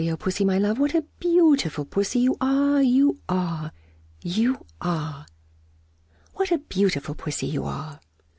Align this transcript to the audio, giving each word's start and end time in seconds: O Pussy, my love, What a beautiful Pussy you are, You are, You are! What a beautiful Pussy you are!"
O 0.11 0.17
Pussy, 0.17 0.43
my 0.43 0.57
love, 0.57 0.79
What 0.79 0.95
a 0.95 1.03
beautiful 1.19 1.85
Pussy 1.85 2.17
you 2.17 2.35
are, 2.41 2.81
You 2.81 3.19
are, 3.29 3.71
You 4.23 4.65
are! 4.81 5.27
What 6.33 6.51
a 6.51 6.57
beautiful 6.57 7.13
Pussy 7.13 7.45
you 7.45 7.65
are!" 7.65 7.99